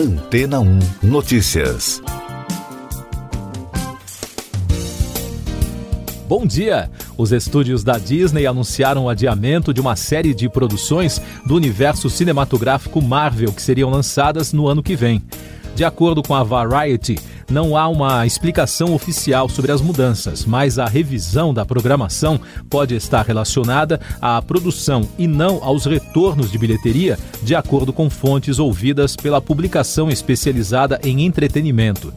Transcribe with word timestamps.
Antena 0.00 0.60
1 0.60 0.78
Notícias. 1.02 2.00
Bom 6.26 6.46
dia! 6.46 6.90
Os 7.18 7.32
estúdios 7.32 7.84
da 7.84 7.98
Disney 7.98 8.46
anunciaram 8.46 9.04
o 9.04 9.08
adiamento 9.10 9.74
de 9.74 9.80
uma 9.82 9.96
série 9.96 10.32
de 10.32 10.48
produções 10.48 11.20
do 11.44 11.54
universo 11.54 12.08
cinematográfico 12.08 13.02
Marvel 13.02 13.52
que 13.52 13.60
seriam 13.60 13.90
lançadas 13.90 14.54
no 14.54 14.68
ano 14.68 14.82
que 14.82 14.96
vem. 14.96 15.22
De 15.76 15.84
acordo 15.84 16.22
com 16.22 16.34
a 16.34 16.42
Variety, 16.42 17.18
não 17.50 17.76
há 17.76 17.88
uma 17.88 18.24
explicação 18.24 18.94
oficial 18.94 19.48
sobre 19.48 19.72
as 19.72 19.80
mudanças, 19.80 20.44
mas 20.44 20.78
a 20.78 20.86
revisão 20.86 21.52
da 21.52 21.66
programação 21.66 22.40
pode 22.70 22.94
estar 22.94 23.22
relacionada 23.26 24.00
à 24.20 24.40
produção 24.40 25.08
e 25.18 25.26
não 25.26 25.62
aos 25.62 25.84
retornos 25.84 26.50
de 26.50 26.58
bilheteria, 26.58 27.18
de 27.42 27.54
acordo 27.54 27.92
com 27.92 28.08
fontes 28.08 28.58
ouvidas 28.58 29.16
pela 29.16 29.40
publicação 29.40 30.08
especializada 30.08 31.00
em 31.02 31.26
entretenimento. 31.26 32.12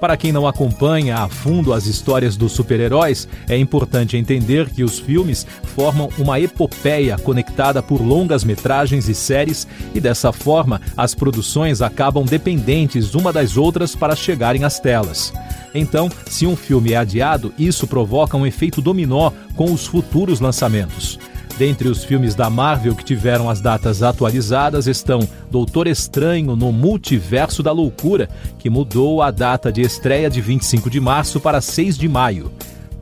Para 0.00 0.16
quem 0.16 0.30
não 0.30 0.46
acompanha 0.46 1.16
a 1.16 1.28
fundo 1.28 1.72
as 1.72 1.86
histórias 1.86 2.36
dos 2.36 2.52
super-heróis, 2.52 3.26
é 3.48 3.56
importante 3.56 4.16
entender 4.16 4.68
que 4.68 4.84
os 4.84 4.98
filmes 4.98 5.46
formam 5.74 6.10
uma 6.18 6.38
epopeia 6.38 7.16
conectada 7.16 7.82
por 7.82 8.00
longas 8.00 8.44
metragens 8.44 9.08
e 9.08 9.14
séries, 9.14 9.66
e 9.94 10.00
dessa 10.00 10.32
forma 10.32 10.80
as 10.96 11.14
produções 11.14 11.80
acabam 11.80 12.24
dependentes 12.24 13.14
uma 13.14 13.32
das 13.32 13.56
outras 13.56 13.96
para 13.96 14.14
chegarem 14.14 14.64
às 14.64 14.78
telas. 14.78 15.32
Então, 15.74 16.10
se 16.26 16.46
um 16.46 16.56
filme 16.56 16.92
é 16.92 16.96
adiado, 16.96 17.52
isso 17.58 17.86
provoca 17.86 18.36
um 18.36 18.46
efeito 18.46 18.82
dominó 18.82 19.30
com 19.54 19.72
os 19.72 19.86
futuros 19.86 20.40
lançamentos. 20.40 21.18
Dentre 21.58 21.88
os 21.88 22.04
filmes 22.04 22.34
da 22.34 22.50
Marvel 22.50 22.94
que 22.94 23.04
tiveram 23.04 23.48
as 23.48 23.62
datas 23.62 24.02
atualizadas 24.02 24.86
estão 24.86 25.26
Doutor 25.50 25.86
Estranho 25.86 26.54
no 26.54 26.70
Multiverso 26.70 27.62
da 27.62 27.72
Loucura, 27.72 28.28
que 28.58 28.68
mudou 28.68 29.22
a 29.22 29.30
data 29.30 29.72
de 29.72 29.80
estreia 29.80 30.28
de 30.28 30.42
25 30.42 30.90
de 30.90 31.00
março 31.00 31.40
para 31.40 31.62
6 31.62 31.96
de 31.96 32.08
maio. 32.08 32.52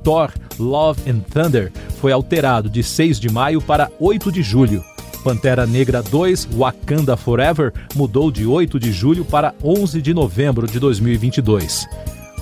Thor 0.04 0.30
Love 0.56 1.10
and 1.10 1.20
Thunder 1.32 1.72
foi 2.00 2.12
alterado 2.12 2.70
de 2.70 2.82
6 2.82 3.18
de 3.18 3.28
maio 3.28 3.60
para 3.60 3.90
8 3.98 4.30
de 4.30 4.42
julho. 4.42 4.84
Pantera 5.24 5.66
Negra 5.66 6.02
2 6.02 6.50
Wakanda 6.52 7.16
Forever 7.16 7.72
mudou 7.94 8.30
de 8.30 8.46
8 8.46 8.78
de 8.78 8.92
julho 8.92 9.24
para 9.24 9.52
11 9.64 10.00
de 10.00 10.14
novembro 10.14 10.68
de 10.68 10.78
2022. 10.78 11.88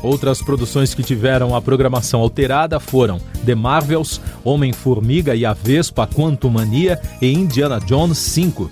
Outras 0.03 0.43
produções 0.43 0.95
que 0.95 1.03
tiveram 1.03 1.55
a 1.55 1.63
programação 1.63 2.21
alterada 2.21 2.81
foram 2.81 3.21
The 3.47 3.55
Marvels, 3.55 4.21
Homem-Formiga 4.45 5.35
e 5.35 5.47
a 5.47 5.53
Vespa 5.53 6.07
Quantumania 6.07 7.01
e 7.21 7.33
Indiana 7.33 7.79
Jones 7.79 8.19
5. 8.19 8.71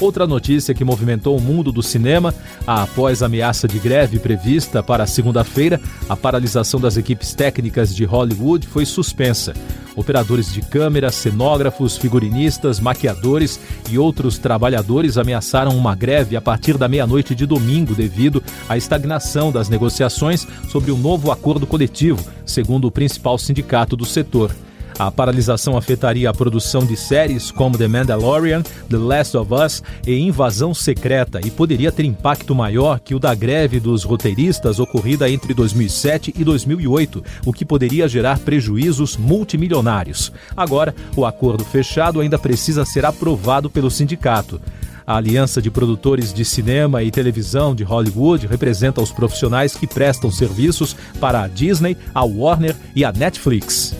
Outra 0.00 0.26
notícia 0.26 0.74
que 0.74 0.84
movimentou 0.84 1.36
o 1.36 1.40
mundo 1.40 1.72
do 1.72 1.82
cinema, 1.82 2.34
após 2.66 3.22
a 3.22 3.26
ameaça 3.26 3.66
de 3.66 3.78
greve 3.78 4.18
prevista 4.18 4.82
para 4.82 5.06
segunda-feira, 5.06 5.80
a 6.08 6.14
paralisação 6.14 6.78
das 6.78 6.98
equipes 6.98 7.34
técnicas 7.34 7.94
de 7.94 8.04
Hollywood 8.04 8.66
foi 8.66 8.84
suspensa. 8.84 9.54
Operadores 9.96 10.52
de 10.52 10.60
câmera, 10.60 11.10
cenógrafos, 11.10 11.96
figurinistas, 11.96 12.78
maquiadores 12.78 13.58
e 13.90 13.98
outros 13.98 14.36
trabalhadores 14.36 15.16
ameaçaram 15.16 15.74
uma 15.74 15.94
greve 15.94 16.36
a 16.36 16.42
partir 16.42 16.76
da 16.76 16.86
meia-noite 16.86 17.34
de 17.34 17.46
domingo 17.46 17.94
devido 17.94 18.42
à 18.68 18.76
estagnação 18.76 19.50
das 19.50 19.70
negociações 19.70 20.46
sobre 20.68 20.90
o 20.90 20.96
um 20.96 20.98
novo 20.98 21.30
acordo 21.30 21.66
coletivo, 21.66 22.22
segundo 22.44 22.86
o 22.86 22.90
principal 22.90 23.38
sindicato 23.38 23.96
do 23.96 24.04
setor. 24.04 24.50
A 24.98 25.10
paralisação 25.10 25.76
afetaria 25.76 26.30
a 26.30 26.32
produção 26.32 26.86
de 26.86 26.96
séries 26.96 27.50
como 27.50 27.76
The 27.76 27.86
Mandalorian, 27.86 28.62
The 28.88 28.96
Last 28.96 29.36
of 29.36 29.52
Us 29.52 29.82
e 30.06 30.14
Invasão 30.18 30.72
Secreta 30.72 31.38
e 31.44 31.50
poderia 31.50 31.92
ter 31.92 32.04
impacto 32.04 32.54
maior 32.54 32.98
que 32.98 33.14
o 33.14 33.18
da 33.18 33.34
greve 33.34 33.78
dos 33.78 34.04
roteiristas 34.04 34.80
ocorrida 34.80 35.28
entre 35.28 35.52
2007 35.52 36.32
e 36.38 36.42
2008, 36.42 37.22
o 37.44 37.52
que 37.52 37.64
poderia 37.64 38.08
gerar 38.08 38.38
prejuízos 38.38 39.18
multimilionários. 39.18 40.32
Agora, 40.56 40.94
o 41.14 41.26
acordo 41.26 41.62
fechado 41.62 42.20
ainda 42.20 42.38
precisa 42.38 42.86
ser 42.86 43.04
aprovado 43.04 43.68
pelo 43.68 43.90
sindicato. 43.90 44.58
A 45.06 45.16
Aliança 45.16 45.60
de 45.60 45.70
Produtores 45.70 46.32
de 46.32 46.44
Cinema 46.44 47.02
e 47.02 47.10
Televisão 47.10 47.74
de 47.74 47.84
Hollywood 47.84 48.46
representa 48.46 49.02
os 49.02 49.12
profissionais 49.12 49.74
que 49.74 49.86
prestam 49.86 50.30
serviços 50.30 50.96
para 51.20 51.42
a 51.42 51.48
Disney, 51.48 51.98
a 52.14 52.24
Warner 52.24 52.74
e 52.94 53.04
a 53.04 53.12
Netflix. 53.12 53.94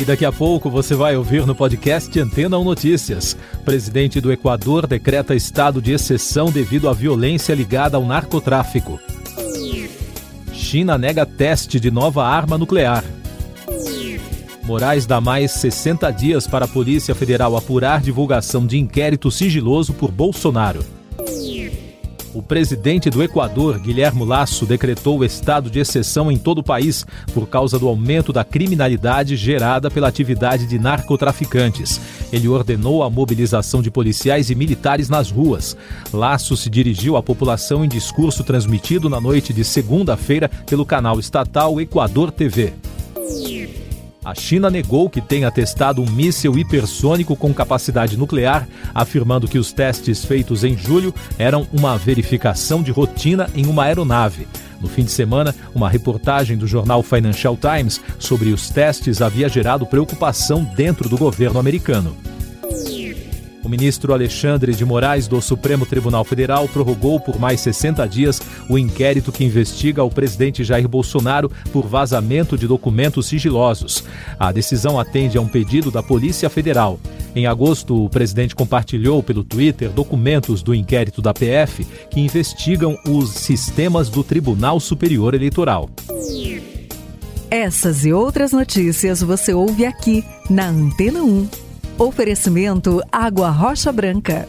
E 0.00 0.04
daqui 0.04 0.24
a 0.24 0.32
pouco 0.32 0.70
você 0.70 0.94
vai 0.94 1.14
ouvir 1.14 1.46
no 1.46 1.54
podcast 1.54 2.18
Antena 2.18 2.58
1 2.58 2.64
Notícias. 2.64 3.36
Presidente 3.66 4.18
do 4.18 4.32
Equador 4.32 4.86
decreta 4.86 5.34
estado 5.34 5.82
de 5.82 5.92
exceção 5.92 6.50
devido 6.50 6.88
à 6.88 6.94
violência 6.94 7.54
ligada 7.54 7.98
ao 7.98 8.06
narcotráfico. 8.06 8.98
China 10.54 10.96
nega 10.96 11.26
teste 11.26 11.78
de 11.78 11.90
nova 11.90 12.24
arma 12.24 12.56
nuclear. 12.56 13.04
Moraes 14.62 15.04
dá 15.04 15.20
mais 15.20 15.50
60 15.50 16.10
dias 16.12 16.46
para 16.46 16.64
a 16.64 16.68
Polícia 16.68 17.14
Federal 17.14 17.54
apurar 17.54 18.00
divulgação 18.00 18.66
de 18.66 18.78
inquérito 18.78 19.30
sigiloso 19.30 19.92
por 19.92 20.10
Bolsonaro. 20.10 20.82
O 22.32 22.40
presidente 22.40 23.10
do 23.10 23.24
Equador, 23.24 23.78
Guilherme 23.80 24.24
Lasso, 24.24 24.64
decretou 24.64 25.18
o 25.18 25.24
estado 25.24 25.68
de 25.68 25.80
exceção 25.80 26.30
em 26.30 26.38
todo 26.38 26.58
o 26.58 26.62
país 26.62 27.04
por 27.34 27.48
causa 27.48 27.76
do 27.76 27.88
aumento 27.88 28.32
da 28.32 28.44
criminalidade 28.44 29.34
gerada 29.36 29.90
pela 29.90 30.06
atividade 30.06 30.64
de 30.66 30.78
narcotraficantes. 30.78 32.00
Ele 32.32 32.46
ordenou 32.46 33.02
a 33.02 33.10
mobilização 33.10 33.82
de 33.82 33.90
policiais 33.90 34.48
e 34.48 34.54
militares 34.54 35.08
nas 35.08 35.28
ruas. 35.28 35.76
Lasso 36.12 36.56
se 36.56 36.70
dirigiu 36.70 37.16
à 37.16 37.22
população 37.22 37.84
em 37.84 37.88
discurso 37.88 38.44
transmitido 38.44 39.10
na 39.10 39.20
noite 39.20 39.52
de 39.52 39.64
segunda-feira 39.64 40.48
pelo 40.66 40.86
canal 40.86 41.18
estatal 41.18 41.80
Equador 41.80 42.30
TV. 42.30 42.72
A 44.30 44.34
China 44.36 44.70
negou 44.70 45.10
que 45.10 45.20
tenha 45.20 45.50
testado 45.50 46.00
um 46.00 46.08
míssil 46.08 46.56
hipersônico 46.56 47.34
com 47.34 47.52
capacidade 47.52 48.16
nuclear, 48.16 48.68
afirmando 48.94 49.48
que 49.48 49.58
os 49.58 49.72
testes 49.72 50.24
feitos 50.24 50.62
em 50.62 50.78
julho 50.78 51.12
eram 51.36 51.66
uma 51.72 51.98
verificação 51.98 52.80
de 52.80 52.92
rotina 52.92 53.50
em 53.56 53.66
uma 53.66 53.86
aeronave. 53.86 54.46
No 54.80 54.86
fim 54.86 55.02
de 55.02 55.10
semana, 55.10 55.52
uma 55.74 55.90
reportagem 55.90 56.56
do 56.56 56.64
jornal 56.64 57.02
Financial 57.02 57.56
Times 57.56 58.00
sobre 58.20 58.50
os 58.50 58.70
testes 58.70 59.20
havia 59.20 59.48
gerado 59.48 59.84
preocupação 59.84 60.62
dentro 60.62 61.08
do 61.08 61.18
governo 61.18 61.58
americano. 61.58 62.16
O 63.62 63.68
ministro 63.68 64.14
Alexandre 64.14 64.74
de 64.74 64.84
Moraes 64.84 65.28
do 65.28 65.40
Supremo 65.40 65.84
Tribunal 65.84 66.24
Federal 66.24 66.66
prorrogou 66.66 67.20
por 67.20 67.38
mais 67.38 67.60
60 67.60 68.06
dias 68.08 68.40
o 68.68 68.78
inquérito 68.78 69.30
que 69.30 69.44
investiga 69.44 70.02
o 70.02 70.10
presidente 70.10 70.64
Jair 70.64 70.88
Bolsonaro 70.88 71.50
por 71.72 71.86
vazamento 71.86 72.56
de 72.56 72.66
documentos 72.66 73.26
sigilosos. 73.26 74.02
A 74.38 74.50
decisão 74.50 74.98
atende 74.98 75.36
a 75.36 75.40
um 75.40 75.48
pedido 75.48 75.90
da 75.90 76.02
Polícia 76.02 76.48
Federal. 76.48 76.98
Em 77.34 77.46
agosto, 77.46 78.04
o 78.04 78.08
presidente 78.08 78.56
compartilhou 78.56 79.22
pelo 79.22 79.44
Twitter 79.44 79.90
documentos 79.90 80.62
do 80.62 80.74
inquérito 80.74 81.20
da 81.22 81.32
PF 81.32 81.86
que 82.10 82.20
investigam 82.20 82.98
os 83.06 83.30
sistemas 83.30 84.08
do 84.08 84.24
Tribunal 84.24 84.80
Superior 84.80 85.34
Eleitoral. 85.34 85.88
Essas 87.50 88.04
e 88.04 88.12
outras 88.12 88.52
notícias 88.52 89.22
você 89.22 89.52
ouve 89.52 89.84
aqui 89.84 90.24
na 90.48 90.68
Antena 90.68 91.22
1. 91.22 91.69
Oferecimento 92.00 93.02
Água 93.12 93.50
Rocha 93.50 93.92
Branca. 93.92 94.48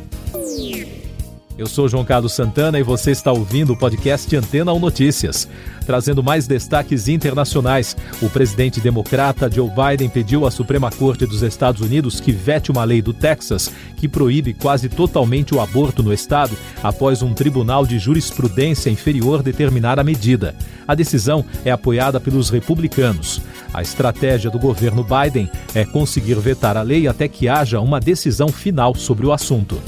Eu 1.57 1.67
sou 1.67 1.89
João 1.89 2.05
Carlos 2.05 2.31
Santana 2.31 2.79
e 2.79 2.83
você 2.83 3.11
está 3.11 3.29
ouvindo 3.29 3.73
o 3.73 3.77
podcast 3.77 4.33
Antena 4.33 4.71
1 4.71 4.79
Notícias. 4.79 5.49
Trazendo 5.85 6.23
mais 6.23 6.47
destaques 6.47 7.09
internacionais, 7.09 7.97
o 8.21 8.29
presidente 8.29 8.79
democrata 8.79 9.51
Joe 9.51 9.69
Biden 9.69 10.07
pediu 10.07 10.47
à 10.47 10.49
Suprema 10.49 10.89
Corte 10.89 11.25
dos 11.25 11.41
Estados 11.41 11.81
Unidos 11.81 12.21
que 12.21 12.31
vete 12.31 12.71
uma 12.71 12.85
lei 12.85 13.01
do 13.01 13.13
Texas 13.13 13.69
que 13.97 14.07
proíbe 14.07 14.53
quase 14.53 14.87
totalmente 14.87 15.53
o 15.53 15.59
aborto 15.59 16.01
no 16.01 16.13
estado 16.13 16.57
após 16.81 17.21
um 17.21 17.33
tribunal 17.33 17.85
de 17.85 17.99
jurisprudência 17.99 18.89
inferior 18.89 19.43
determinar 19.43 19.99
a 19.99 20.05
medida. 20.05 20.55
A 20.87 20.95
decisão 20.95 21.43
é 21.65 21.71
apoiada 21.71 22.17
pelos 22.17 22.49
republicanos. 22.49 23.41
A 23.73 23.81
estratégia 23.81 24.51
do 24.51 24.59
governo 24.59 25.03
Biden 25.03 25.49
é 25.73 25.85
conseguir 25.85 26.35
vetar 26.35 26.75
a 26.75 26.81
lei 26.81 27.07
até 27.07 27.27
que 27.27 27.47
haja 27.47 27.79
uma 27.79 27.99
decisão 27.99 28.49
final 28.49 28.93
sobre 28.95 29.25
o 29.25 29.31
assunto. 29.31 29.81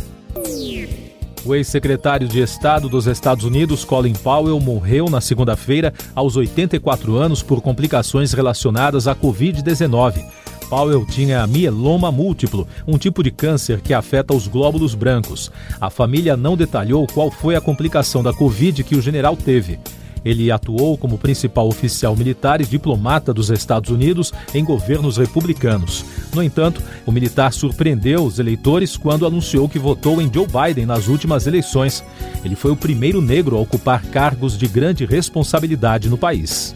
O 1.46 1.54
ex-secretário 1.54 2.26
de 2.26 2.40
Estado 2.40 2.88
dos 2.88 3.06
Estados 3.06 3.44
Unidos, 3.44 3.84
Colin 3.84 4.14
Powell, 4.14 4.58
morreu 4.62 5.10
na 5.10 5.20
segunda-feira 5.20 5.94
aos 6.16 6.38
84 6.38 7.18
anos 7.18 7.44
por 7.44 7.62
complicações 7.62 8.32
relacionadas 8.32 9.10
à 9.10 9.14
Covid-19. 9.14 10.24
Powell 10.70 11.06
tinha 11.06 11.46
mieloma 11.46 12.10
múltiplo, 12.10 12.66
um 12.88 12.98
tipo 12.98 13.22
de 13.22 13.30
câncer 13.30 13.82
que 13.82 13.94
afeta 13.94 14.34
os 14.34 14.48
glóbulos 14.48 14.96
brancos. 14.96 15.52
A 15.82 15.90
família 15.90 16.38
não 16.38 16.56
detalhou 16.56 17.06
qual 17.06 17.30
foi 17.30 17.58
a 17.58 17.62
complicação 17.62 18.24
da 18.24 18.34
Covid 18.34 18.82
que 18.82 18.96
o 18.96 19.02
general 19.02 19.36
teve. 19.36 19.78
Ele 20.24 20.52
atuou 20.52 20.98
como 20.98 21.18
principal 21.18 21.68
oficial 21.68 22.16
militar 22.16 22.62
e 22.62 22.66
diplomata 22.66 23.34
dos 23.34 23.50
Estados 23.50 23.90
Unidos 23.90 24.32
em 24.54 24.64
governos 24.64 25.18
republicanos. 25.18 26.06
No 26.34 26.42
entanto, 26.42 26.82
o 27.06 27.12
militar 27.12 27.54
surpreendeu 27.54 28.24
os 28.24 28.40
eleitores 28.40 28.98
quando 28.98 29.26
anunciou 29.26 29.68
que 29.70 29.80
votou 29.80 30.22
em 30.22 30.32
Joe 30.34 30.48
Biden 30.48 30.86
nas 30.86 31.08
últimas 31.08 31.48
eleições. 31.48 32.04
Ele 32.44 32.56
foi 32.56 32.72
o 32.72 32.78
primeiro 32.78 33.22
negro 33.22 33.58
a 33.58 33.60
ocupar 33.60 34.04
cargos 34.06 34.58
de 34.58 34.68
grande 34.68 35.06
responsabilidade 35.06 36.10
no 36.10 36.18
país. 36.18 36.76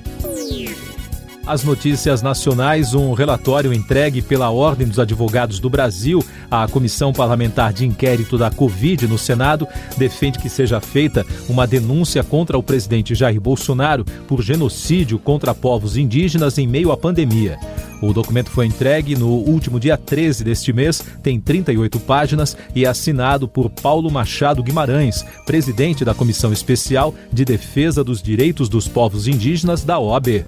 As 1.47 1.63
notícias 1.63 2.21
nacionais, 2.21 2.93
um 2.93 3.13
relatório 3.13 3.73
entregue 3.73 4.21
pela 4.21 4.49
Ordem 4.49 4.85
dos 4.85 4.99
Advogados 4.99 5.61
do 5.61 5.69
Brasil 5.69 6.21
à 6.51 6.67
Comissão 6.67 7.13
Parlamentar 7.13 7.71
de 7.71 7.85
Inquérito 7.85 8.37
da 8.37 8.51
Covid 8.51 9.07
no 9.07 9.17
Senado 9.17 9.65
defende 9.95 10.39
que 10.39 10.49
seja 10.49 10.81
feita 10.81 11.25
uma 11.47 11.65
denúncia 11.65 12.21
contra 12.21 12.57
o 12.57 12.63
presidente 12.63 13.15
Jair 13.15 13.39
Bolsonaro 13.39 14.03
por 14.27 14.41
genocídio 14.41 15.17
contra 15.17 15.55
povos 15.55 15.95
indígenas 15.95 16.57
em 16.57 16.67
meio 16.67 16.91
à 16.91 16.97
pandemia. 16.97 17.57
O 18.01 18.11
documento 18.11 18.51
foi 18.51 18.65
entregue 18.65 19.15
no 19.15 19.29
último 19.29 19.79
dia 19.79 19.97
13 19.97 20.43
deste 20.43 20.73
mês, 20.73 21.01
tem 21.23 21.39
38 21.39 21.97
páginas 22.01 22.57
e 22.75 22.83
é 22.83 22.89
assinado 22.89 23.47
por 23.47 23.69
Paulo 23.69 24.11
Machado 24.11 24.61
Guimarães, 24.61 25.25
presidente 25.45 26.03
da 26.03 26.13
Comissão 26.13 26.51
Especial 26.51 27.15
de 27.31 27.45
Defesa 27.45 28.03
dos 28.03 28.21
Direitos 28.21 28.67
dos 28.67 28.85
Povos 28.85 29.29
Indígenas 29.29 29.85
da 29.85 29.97
OAB. 29.97 30.45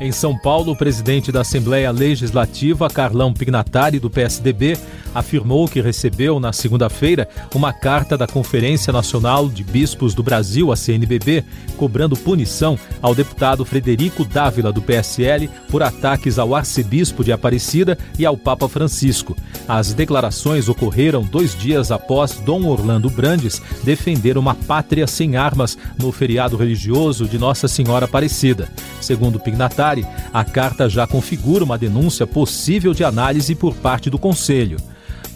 Em 0.00 0.10
São 0.10 0.34
Paulo, 0.34 0.72
o 0.72 0.76
presidente 0.76 1.30
da 1.30 1.42
Assembleia 1.42 1.90
Legislativa, 1.90 2.88
Carlão 2.88 3.34
Pignatari, 3.34 3.98
do 3.98 4.08
PSDB, 4.08 4.78
afirmou 5.14 5.68
que 5.68 5.80
recebeu 5.80 6.38
na 6.38 6.52
segunda-feira 6.52 7.28
uma 7.54 7.72
carta 7.72 8.16
da 8.16 8.26
Conferência 8.26 8.92
Nacional 8.92 9.48
de 9.48 9.64
Bispos 9.64 10.14
do 10.14 10.22
Brasil, 10.22 10.70
a 10.72 10.76
CNBB, 10.76 11.44
cobrando 11.76 12.16
punição 12.16 12.78
ao 13.00 13.14
deputado 13.14 13.64
Frederico 13.64 14.24
Dávila, 14.24 14.72
do 14.72 14.82
PSL, 14.82 15.48
por 15.68 15.82
ataques 15.82 16.38
ao 16.38 16.54
arcebispo 16.54 17.24
de 17.24 17.32
Aparecida 17.32 17.98
e 18.18 18.26
ao 18.26 18.36
Papa 18.36 18.68
Francisco. 18.68 19.36
As 19.66 19.92
declarações 19.92 20.68
ocorreram 20.68 21.22
dois 21.22 21.56
dias 21.56 21.90
após 21.90 22.34
Dom 22.34 22.66
Orlando 22.66 23.08
Brandes 23.10 23.62
defender 23.82 24.36
uma 24.36 24.54
pátria 24.54 25.06
sem 25.06 25.36
armas 25.36 25.76
no 25.98 26.12
feriado 26.12 26.56
religioso 26.56 27.26
de 27.26 27.38
Nossa 27.38 27.68
Senhora 27.68 28.04
Aparecida. 28.04 28.68
Segundo 29.00 29.40
Pignatari, 29.40 30.06
a 30.32 30.44
carta 30.44 30.88
já 30.88 31.06
configura 31.06 31.64
uma 31.64 31.78
denúncia 31.78 32.26
possível 32.26 32.92
de 32.92 33.04
análise 33.04 33.54
por 33.54 33.74
parte 33.74 34.10
do 34.10 34.18
Conselho. 34.18 34.78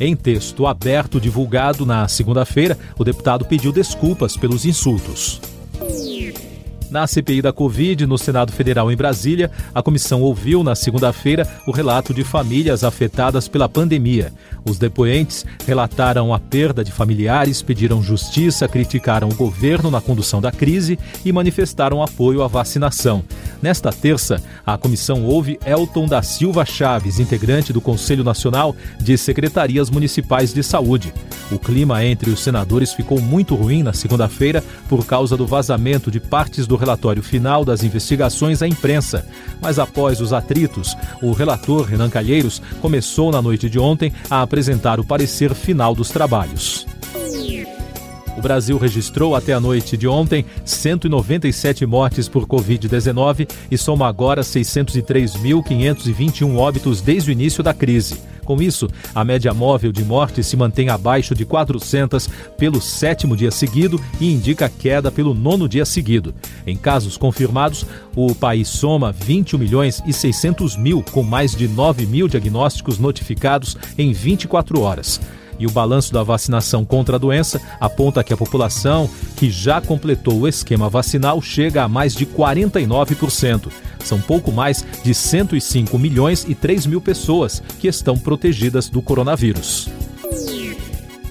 Em 0.00 0.16
texto 0.16 0.66
aberto 0.66 1.20
divulgado 1.20 1.86
na 1.86 2.08
segunda-feira, 2.08 2.76
o 2.98 3.04
deputado 3.04 3.44
pediu 3.44 3.70
desculpas 3.70 4.36
pelos 4.36 4.64
insultos. 4.66 5.40
Na 6.94 7.08
CPI 7.08 7.42
da 7.42 7.52
Covid, 7.52 8.06
no 8.06 8.16
Senado 8.16 8.52
Federal 8.52 8.88
em 8.88 8.94
Brasília, 8.94 9.50
a 9.74 9.82
comissão 9.82 10.22
ouviu 10.22 10.62
na 10.62 10.76
segunda-feira 10.76 11.44
o 11.66 11.72
relato 11.72 12.14
de 12.14 12.22
famílias 12.22 12.84
afetadas 12.84 13.48
pela 13.48 13.68
pandemia. 13.68 14.32
Os 14.64 14.78
depoentes 14.78 15.44
relataram 15.66 16.32
a 16.32 16.38
perda 16.38 16.84
de 16.84 16.92
familiares, 16.92 17.62
pediram 17.62 18.00
justiça, 18.00 18.68
criticaram 18.68 19.28
o 19.28 19.34
governo 19.34 19.90
na 19.90 20.00
condução 20.00 20.40
da 20.40 20.52
crise 20.52 20.96
e 21.24 21.32
manifestaram 21.32 22.00
apoio 22.00 22.44
à 22.44 22.46
vacinação. 22.46 23.24
Nesta 23.60 23.92
terça, 23.92 24.40
a 24.64 24.78
comissão 24.78 25.24
ouve 25.24 25.58
Elton 25.66 26.06
da 26.06 26.22
Silva 26.22 26.64
Chaves, 26.64 27.18
integrante 27.18 27.72
do 27.72 27.80
Conselho 27.80 28.22
Nacional 28.22 28.76
de 29.00 29.18
Secretarias 29.18 29.90
Municipais 29.90 30.54
de 30.54 30.62
Saúde. 30.62 31.12
O 31.50 31.58
clima 31.58 32.04
entre 32.04 32.30
os 32.30 32.40
senadores 32.40 32.92
ficou 32.92 33.20
muito 33.20 33.54
ruim 33.54 33.82
na 33.82 33.92
segunda-feira 33.92 34.62
por 34.88 35.04
causa 35.06 35.36
do 35.36 35.46
vazamento 35.46 36.10
de 36.10 36.18
partes 36.20 36.66
do 36.66 36.76
relatório 36.76 37.22
final 37.22 37.64
das 37.64 37.82
investigações 37.82 38.62
à 38.62 38.68
imprensa. 38.68 39.26
Mas 39.60 39.78
após 39.78 40.20
os 40.20 40.32
atritos, 40.32 40.96
o 41.22 41.32
relator 41.32 41.84
Renan 41.84 42.10
Calheiros 42.10 42.62
começou 42.80 43.30
na 43.30 43.42
noite 43.42 43.68
de 43.68 43.78
ontem 43.78 44.12
a 44.30 44.42
apresentar 44.42 44.98
o 44.98 45.04
parecer 45.04 45.54
final 45.54 45.94
dos 45.94 46.10
trabalhos. 46.10 46.86
Brasil 48.44 48.76
registrou 48.76 49.34
até 49.34 49.54
a 49.54 49.60
noite 49.60 49.96
de 49.96 50.06
ontem 50.06 50.44
197 50.66 51.86
mortes 51.86 52.28
por 52.28 52.46
Covid-19 52.46 53.48
e 53.70 53.78
soma 53.78 54.06
agora 54.06 54.42
603.521 54.42 56.54
óbitos 56.54 57.00
desde 57.00 57.30
o 57.30 57.32
início 57.32 57.62
da 57.62 57.72
crise. 57.72 58.20
Com 58.44 58.60
isso, 58.60 58.86
a 59.14 59.24
média 59.24 59.54
móvel 59.54 59.90
de 59.90 60.04
mortes 60.04 60.46
se 60.46 60.58
mantém 60.58 60.90
abaixo 60.90 61.34
de 61.34 61.46
400 61.46 62.28
pelo 62.58 62.82
sétimo 62.82 63.34
dia 63.34 63.50
seguido 63.50 63.98
e 64.20 64.30
indica 64.30 64.68
queda 64.68 65.10
pelo 65.10 65.32
nono 65.32 65.66
dia 65.66 65.86
seguido. 65.86 66.34
Em 66.66 66.76
casos 66.76 67.16
confirmados, 67.16 67.86
o 68.14 68.34
país 68.34 68.68
soma 68.68 69.10
21 69.10 69.58
milhões 69.58 70.02
e 70.06 70.12
600 70.12 70.76
mil, 70.76 71.02
com 71.12 71.22
mais 71.22 71.56
de 71.56 71.66
9 71.66 72.04
mil 72.04 72.28
diagnósticos 72.28 72.98
notificados 72.98 73.74
em 73.96 74.12
24 74.12 74.82
horas. 74.82 75.18
E 75.58 75.66
o 75.66 75.70
balanço 75.70 76.12
da 76.12 76.22
vacinação 76.22 76.84
contra 76.84 77.16
a 77.16 77.18
doença 77.18 77.60
aponta 77.80 78.24
que 78.24 78.32
a 78.32 78.36
população 78.36 79.08
que 79.36 79.50
já 79.50 79.80
completou 79.80 80.40
o 80.40 80.48
esquema 80.48 80.88
vacinal 80.88 81.40
chega 81.40 81.84
a 81.84 81.88
mais 81.88 82.14
de 82.14 82.26
49%. 82.26 83.70
São 84.04 84.20
pouco 84.20 84.52
mais 84.52 84.84
de 85.02 85.14
105 85.14 85.98
milhões 85.98 86.44
e 86.48 86.54
3 86.54 86.86
mil 86.86 87.00
pessoas 87.00 87.62
que 87.78 87.88
estão 87.88 88.18
protegidas 88.18 88.88
do 88.88 89.00
coronavírus. 89.00 89.88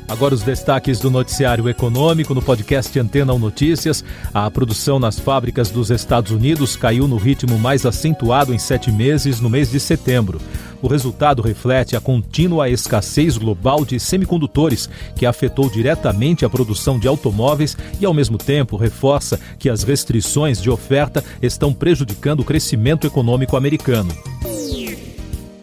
Agora 0.07 0.35
os 0.35 0.43
destaques 0.43 0.99
do 0.99 1.09
noticiário 1.09 1.67
econômico 1.69 2.33
no 2.33 2.41
podcast 2.41 2.99
Antena 2.99 3.33
1 3.33 3.39
Notícias. 3.39 4.03
A 4.33 4.49
produção 4.51 4.99
nas 4.99 5.17
fábricas 5.17 5.71
dos 5.71 5.89
Estados 5.89 6.31
Unidos 6.31 6.75
caiu 6.75 7.07
no 7.07 7.15
ritmo 7.15 7.57
mais 7.57 7.85
acentuado 7.85 8.53
em 8.53 8.59
sete 8.59 8.91
meses 8.91 9.39
no 9.39 9.49
mês 9.49 9.71
de 9.71 9.79
setembro. 9.79 10.39
O 10.83 10.87
resultado 10.89 11.41
reflete 11.41 11.95
a 11.95 12.01
contínua 12.01 12.69
escassez 12.69 13.37
global 13.37 13.85
de 13.85 13.97
semicondutores, 14.01 14.89
que 15.15 15.25
afetou 15.25 15.69
diretamente 15.69 16.43
a 16.43 16.49
produção 16.49 16.99
de 16.99 17.07
automóveis 17.07 17.77
e, 18.01 18.05
ao 18.05 18.13
mesmo 18.13 18.37
tempo, 18.37 18.75
reforça 18.75 19.39
que 19.57 19.69
as 19.69 19.83
restrições 19.83 20.61
de 20.61 20.69
oferta 20.69 21.23
estão 21.41 21.73
prejudicando 21.73 22.41
o 22.41 22.43
crescimento 22.43 23.07
econômico 23.07 23.55
americano. 23.55 24.13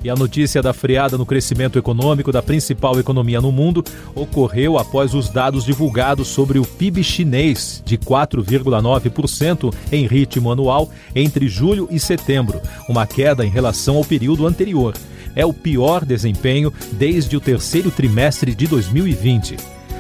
E 0.03 0.09
a 0.09 0.15
notícia 0.15 0.63
da 0.63 0.73
freada 0.73 1.19
no 1.19 1.27
crescimento 1.27 1.79
econômico 1.79 2.33
da 2.33 2.43
principal 2.43 2.99
economia 2.99 3.43
no 3.43 3.53
mundo 3.53 3.85
ocorreu 4.15 4.79
após 4.79 5.13
os 5.13 5.29
dados 5.29 5.67
divulgados 5.67 6.29
sobre 6.29 6.59
o 6.59 6.65
PIB 6.65 7.05
chinês, 7.05 7.83
de 7.85 7.99
4,9% 7.99 9.75
em 9.93 10.07
ritmo 10.07 10.51
anual 10.51 10.91
entre 11.15 11.47
julho 11.47 11.87
e 11.91 12.01
setembro, 12.01 12.59
uma 12.89 13.07
queda 13.07 13.45
em 13.45 13.51
relação 13.51 13.97
ao 13.97 14.05
período 14.05 14.47
anterior. 14.47 14.95
É 15.35 15.45
o 15.45 15.53
pior 15.53 16.05
desempenho 16.05 16.73
desde 16.93 17.37
o 17.37 17.41
terceiro 17.41 17.91
trimestre 17.91 18.55
de 18.55 18.67
2020. 18.67 19.57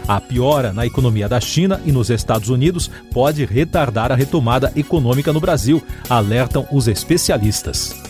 A 0.08 0.20
piora 0.20 0.72
na 0.72 0.84
economia 0.84 1.28
da 1.28 1.40
China 1.40 1.80
e 1.84 1.92
nos 1.92 2.10
Estados 2.10 2.48
Unidos 2.48 2.90
pode 3.12 3.44
retardar 3.44 4.10
a 4.10 4.16
retomada 4.16 4.72
econômica 4.74 5.32
no 5.32 5.40
Brasil, 5.40 5.80
alertam 6.08 6.66
os 6.72 6.88
especialistas. 6.88 8.09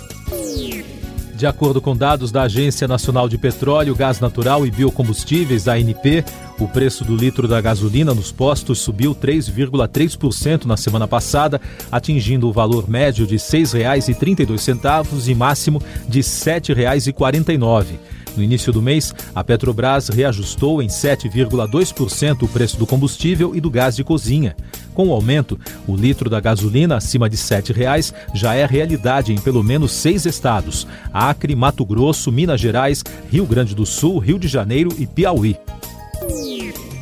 De 1.40 1.46
acordo 1.46 1.80
com 1.80 1.96
dados 1.96 2.30
da 2.30 2.42
Agência 2.42 2.86
Nacional 2.86 3.26
de 3.26 3.38
Petróleo, 3.38 3.94
Gás 3.94 4.20
Natural 4.20 4.66
e 4.66 4.70
Biocombustíveis, 4.70 5.68
ANP, 5.68 6.22
o 6.58 6.68
preço 6.68 7.02
do 7.02 7.16
litro 7.16 7.48
da 7.48 7.58
gasolina 7.62 8.12
nos 8.12 8.30
postos 8.30 8.80
subiu 8.80 9.14
3,3% 9.14 10.66
na 10.66 10.76
semana 10.76 11.08
passada, 11.08 11.58
atingindo 11.90 12.46
o 12.46 12.52
valor 12.52 12.90
médio 12.90 13.26
de 13.26 13.36
R$ 13.36 13.40
6,32 13.40 15.28
e 15.28 15.34
máximo 15.34 15.82
de 16.06 16.18
R$ 16.18 16.24
7,49. 16.24 18.19
No 18.36 18.42
início 18.42 18.72
do 18.72 18.80
mês, 18.80 19.14
a 19.34 19.42
Petrobras 19.42 20.08
reajustou 20.08 20.82
em 20.82 20.86
7,2% 20.86 22.42
o 22.42 22.48
preço 22.48 22.76
do 22.76 22.86
combustível 22.86 23.54
e 23.54 23.60
do 23.60 23.70
gás 23.70 23.96
de 23.96 24.04
cozinha. 24.04 24.56
Com 24.94 25.08
o 25.08 25.12
aumento, 25.12 25.58
o 25.86 25.96
litro 25.96 26.28
da 26.28 26.40
gasolina 26.40 26.96
acima 26.96 27.28
de 27.28 27.36
R$ 27.36 27.42
7,00 27.42 28.12
já 28.34 28.54
é 28.54 28.66
realidade 28.66 29.32
em 29.32 29.40
pelo 29.40 29.62
menos 29.62 29.92
seis 29.92 30.26
estados: 30.26 30.86
Acre, 31.12 31.54
Mato 31.54 31.84
Grosso, 31.84 32.30
Minas 32.30 32.60
Gerais, 32.60 33.02
Rio 33.30 33.46
Grande 33.46 33.74
do 33.74 33.86
Sul, 33.86 34.18
Rio 34.18 34.38
de 34.38 34.48
Janeiro 34.48 34.90
e 34.98 35.06
Piauí. 35.06 35.56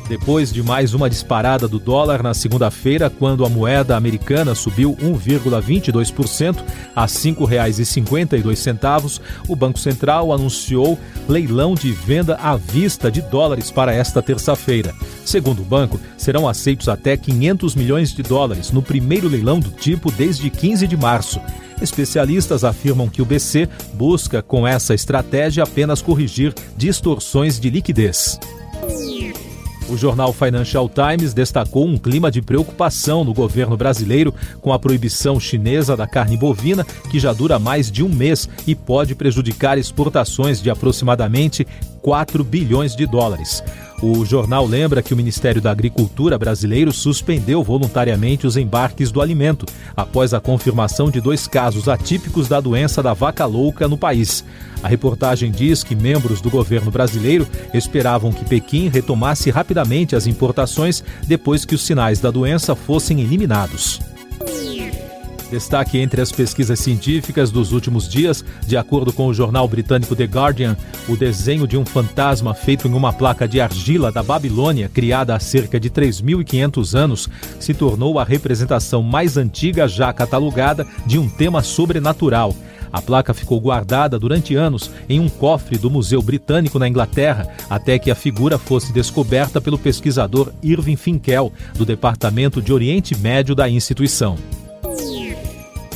Depois 0.09 0.51
de 0.51 0.61
mais 0.63 0.95
uma 0.95 1.07
disparada 1.07 1.67
do 1.67 1.77
dólar 1.77 2.23
na 2.23 2.33
segunda-feira, 2.33 3.11
quando 3.11 3.45
a 3.45 3.49
moeda 3.49 3.95
americana 3.95 4.55
subiu 4.55 4.95
1,22% 4.95 6.63
a 6.95 7.03
R$ 7.03 7.07
5,52, 7.07 9.21
o 9.47 9.55
Banco 9.55 9.77
Central 9.77 10.33
anunciou 10.33 10.97
leilão 11.27 11.75
de 11.75 11.91
venda 11.91 12.39
à 12.41 12.55
vista 12.55 13.11
de 13.11 13.21
dólares 13.21 13.69
para 13.69 13.93
esta 13.93 14.19
terça-feira. 14.19 14.95
Segundo 15.23 15.61
o 15.61 15.65
banco, 15.65 15.99
serão 16.17 16.47
aceitos 16.47 16.89
até 16.89 17.15
500 17.15 17.75
milhões 17.75 18.11
de 18.11 18.23
dólares 18.23 18.71
no 18.71 18.81
primeiro 18.81 19.27
leilão 19.27 19.59
do 19.59 19.69
tipo 19.69 20.11
desde 20.11 20.49
15 20.49 20.87
de 20.87 20.97
março. 20.97 21.39
Especialistas 21.79 22.63
afirmam 22.63 23.07
que 23.07 23.21
o 23.21 23.25
BC 23.25 23.69
busca, 23.93 24.41
com 24.41 24.65
essa 24.65 24.95
estratégia, 24.95 25.61
apenas 25.61 26.01
corrigir 26.01 26.51
distorções 26.75 27.59
de 27.59 27.69
liquidez. 27.69 28.39
O 29.89 29.97
jornal 29.97 30.31
Financial 30.31 30.87
Times 30.87 31.33
destacou 31.33 31.87
um 31.87 31.97
clima 31.97 32.29
de 32.29 32.43
preocupação 32.43 33.23
no 33.23 33.33
governo 33.33 33.75
brasileiro 33.75 34.31
com 34.61 34.71
a 34.71 34.77
proibição 34.77 35.39
chinesa 35.39 35.97
da 35.97 36.05
carne 36.05 36.37
bovina, 36.37 36.85
que 37.09 37.19
já 37.19 37.33
dura 37.33 37.57
mais 37.57 37.91
de 37.91 38.03
um 38.03 38.09
mês 38.09 38.47
e 38.67 38.75
pode 38.75 39.15
prejudicar 39.15 39.79
exportações 39.79 40.61
de 40.61 40.69
aproximadamente 40.69 41.65
4 41.99 42.43
bilhões 42.43 42.95
de 42.95 43.05
dólares. 43.05 43.63
O 44.01 44.23
jornal 44.23 44.65
lembra 44.65 45.01
que 45.01 45.13
o 45.13 45.17
Ministério 45.17 45.61
da 45.61 45.71
Agricultura 45.71 46.37
brasileiro 46.37 46.91
suspendeu 46.93 47.61
voluntariamente 47.61 48.47
os 48.47 48.55
embarques 48.55 49.11
do 49.11 49.21
alimento, 49.21 49.65
após 49.95 50.33
a 50.33 50.39
confirmação 50.39 51.11
de 51.11 51.19
dois 51.19 51.47
casos 51.47 51.89
atípicos 51.89 52.47
da 52.47 52.61
doença 52.61 53.03
da 53.03 53.13
vaca 53.13 53.45
louca 53.45 53.89
no 53.89 53.97
país. 53.97 54.45
A 54.81 54.87
reportagem 54.87 55.51
diz 55.51 55.83
que 55.83 55.95
membros 55.95 56.39
do 56.39 56.49
governo 56.49 56.89
brasileiro 56.89 57.45
esperavam 57.73 58.31
que 58.31 58.45
Pequim 58.45 58.87
retomasse 58.87 59.49
rapidamente 59.49 60.15
as 60.15 60.25
importações 60.27 61.03
depois 61.27 61.65
que 61.65 61.75
os 61.75 61.85
sinais 61.85 62.21
da 62.21 62.31
doença 62.31 62.75
fossem 62.75 63.19
eliminados. 63.19 63.99
Destaque 65.51 65.97
entre 65.97 66.21
as 66.21 66.31
pesquisas 66.31 66.79
científicas 66.79 67.49
dos 67.49 67.71
últimos 67.71 68.07
dias, 68.07 68.45
de 68.67 68.77
acordo 68.77 69.11
com 69.11 69.27
o 69.27 69.33
jornal 69.33 69.67
britânico 69.67 70.15
The 70.15 70.25
Guardian, 70.25 70.77
o 71.07 71.17
desenho 71.17 71.67
de 71.67 71.75
um 71.75 71.83
fantasma 71.83 72.53
feito 72.53 72.87
em 72.87 72.93
uma 72.93 73.11
placa 73.11 73.47
de 73.47 73.59
argila 73.59 74.11
da 74.11 74.21
Babilônia, 74.21 74.89
criada 74.89 75.35
há 75.35 75.39
cerca 75.39 75.79
de 75.79 75.89
3.500 75.89 76.95
anos, 76.95 77.29
se 77.59 77.73
tornou 77.73 78.19
a 78.19 78.23
representação 78.23 79.01
mais 79.01 79.37
antiga 79.37 79.87
já 79.87 80.13
catalogada 80.13 80.85
de 81.05 81.17
um 81.17 81.27
tema 81.27 81.63
sobrenatural. 81.63 82.55
A 82.91 83.01
placa 83.01 83.33
ficou 83.33 83.59
guardada 83.59 84.19
durante 84.19 84.55
anos 84.55 84.91
em 85.07 85.19
um 85.19 85.29
cofre 85.29 85.77
do 85.77 85.89
Museu 85.89 86.21
Britânico 86.21 86.79
na 86.79 86.87
Inglaterra, 86.87 87.47
até 87.69 87.97
que 87.99 88.09
a 88.09 88.15
figura 88.15 88.57
fosse 88.57 88.91
descoberta 88.91 89.61
pelo 89.61 89.77
pesquisador 89.77 90.51
Irving 90.61 90.95
Finkel, 90.95 91.51
do 91.75 91.85
Departamento 91.85 92.61
de 92.61 92.73
Oriente 92.73 93.15
Médio 93.15 93.53
da 93.53 93.69
instituição. 93.69 94.37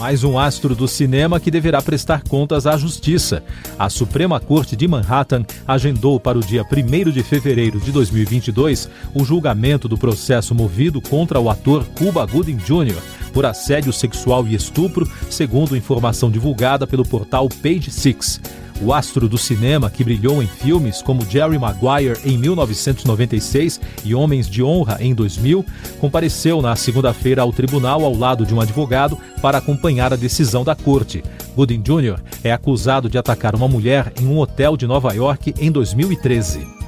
Mais 0.03 0.21
um 0.21 0.37
astro 0.37 0.75
do 0.75 0.85
cinema 0.85 1.39
que 1.39 1.49
deverá 1.49 1.81
prestar 1.81 2.23
contas 2.23 2.67
à 2.67 2.75
justiça. 2.75 3.41
A 3.79 3.89
Suprema 3.89 4.37
Corte 4.37 4.75
de 4.75 4.85
Manhattan 4.85 5.45
agendou 5.65 6.19
para 6.19 6.37
o 6.37 6.41
dia 6.41 6.61
1 6.61 7.09
de 7.09 7.23
fevereiro 7.23 7.79
de 7.79 7.89
2022 7.89 8.89
o 9.13 9.23
julgamento 9.23 9.87
do 9.87 9.97
processo 9.97 10.53
movido 10.53 10.99
contra 10.99 11.39
o 11.39 11.49
ator 11.49 11.85
Cuba 11.97 12.25
Gooding 12.25 12.57
Jr. 12.57 13.01
por 13.33 13.45
assédio 13.45 13.91
sexual 13.91 14.47
e 14.47 14.53
estupro, 14.53 15.09
segundo 15.29 15.75
informação 15.75 16.29
divulgada 16.29 16.87
pelo 16.87 17.03
portal 17.03 17.49
Page 17.49 17.91
Six. 17.91 18.39
O 18.81 18.91
astro 18.91 19.29
do 19.29 19.37
cinema, 19.37 19.89
que 19.89 20.03
brilhou 20.03 20.41
em 20.41 20.47
filmes 20.47 21.01
como 21.01 21.25
Jerry 21.29 21.57
Maguire 21.57 22.19
em 22.25 22.37
1996 22.37 23.79
e 24.03 24.13
Homens 24.13 24.49
de 24.49 24.63
Honra 24.63 24.97
em 24.99 25.13
2000, 25.13 25.65
compareceu 25.99 26.61
na 26.61 26.75
segunda-feira 26.75 27.41
ao 27.41 27.53
tribunal 27.53 28.03
ao 28.03 28.15
lado 28.15 28.45
de 28.45 28.53
um 28.53 28.59
advogado 28.59 29.17
para 29.41 29.59
acompanhar 29.59 30.11
a 30.11 30.17
decisão 30.17 30.63
da 30.63 30.75
corte. 30.75 31.23
Gooding 31.55 31.81
Jr. 31.81 32.19
é 32.43 32.51
acusado 32.51 33.09
de 33.09 33.17
atacar 33.17 33.55
uma 33.55 33.67
mulher 33.67 34.11
em 34.19 34.25
um 34.25 34.39
hotel 34.39 34.75
de 34.75 34.87
Nova 34.87 35.13
York 35.13 35.53
em 35.59 35.71
2013. 35.71 36.82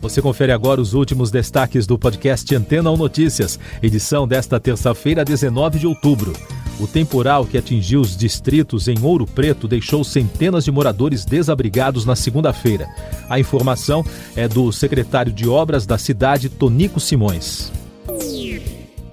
Você 0.00 0.22
confere 0.22 0.52
agora 0.52 0.80
os 0.80 0.94
últimos 0.94 1.30
destaques 1.30 1.86
do 1.86 1.98
podcast 1.98 2.54
Antena 2.54 2.90
1 2.90 2.96
Notícias, 2.96 3.58
edição 3.82 4.28
desta 4.28 4.60
terça-feira, 4.60 5.24
19 5.24 5.80
de 5.80 5.86
outubro. 5.88 6.32
O 6.78 6.86
temporal 6.86 7.44
que 7.44 7.58
atingiu 7.58 8.00
os 8.00 8.16
distritos 8.16 8.86
em 8.86 8.96
Ouro 9.02 9.26
Preto 9.26 9.66
deixou 9.66 10.04
centenas 10.04 10.64
de 10.64 10.70
moradores 10.70 11.24
desabrigados 11.24 12.04
na 12.04 12.14
segunda-feira. 12.14 12.88
A 13.28 13.40
informação 13.40 14.04
é 14.36 14.46
do 14.46 14.70
secretário 14.70 15.32
de 15.32 15.48
Obras 15.48 15.84
da 15.84 15.98
cidade, 15.98 16.48
Tonico 16.48 17.00
Simões. 17.00 17.72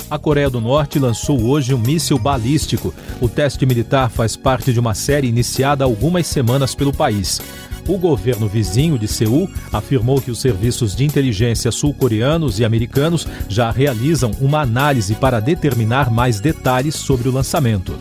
A 0.10 0.20
Coreia 0.20 0.50
do 0.50 0.62
Norte 0.62 1.00
lançou 1.00 1.44
hoje 1.44 1.74
um 1.74 1.80
míssil 1.80 2.20
balístico. 2.20 2.94
O 3.20 3.28
teste 3.28 3.66
militar 3.66 4.10
faz 4.10 4.36
parte 4.36 4.72
de 4.72 4.80
uma 4.80 4.94
série 4.94 5.28
iniciada 5.28 5.84
há 5.84 5.88
algumas 5.88 6.28
semanas 6.28 6.76
pelo 6.76 6.94
país. 6.94 7.42
O 7.88 7.98
governo 7.98 8.48
vizinho 8.48 9.00
de 9.00 9.08
Seul 9.08 9.50
afirmou 9.72 10.22
que 10.22 10.32
os 10.32 10.40
serviços 10.40 10.96
de 10.96 11.06
inteligência 11.06 11.72
sul-coreanos 11.72 12.60
e 12.60 12.66
americanos 12.66 13.28
já 13.48 13.72
realizam 13.72 14.32
uma 14.40 14.62
análise 14.62 15.16
para 15.16 15.40
determinar 15.40 16.12
mais 16.12 16.40
detalhes 16.40 16.96
sobre 16.96 17.28
o 17.28 17.32
lançamento. 17.32 17.98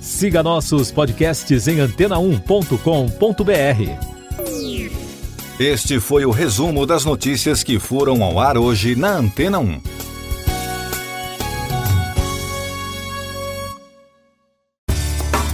Siga 0.00 0.42
nossos 0.42 0.90
podcasts 0.90 1.68
em 1.68 1.76
antena1.com.br. 1.76 4.18
Este 5.60 6.00
foi 6.00 6.24
o 6.24 6.30
resumo 6.30 6.86
das 6.86 7.04
notícias 7.04 7.62
que 7.62 7.78
foram 7.78 8.22
ao 8.22 8.38
ar 8.38 8.56
hoje 8.56 8.94
na 8.94 9.16
Antena 9.16 9.58
1. 9.58 9.97